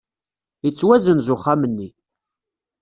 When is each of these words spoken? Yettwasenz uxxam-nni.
Yettwasenz 0.63 1.27
uxxam-nni. 1.35 1.89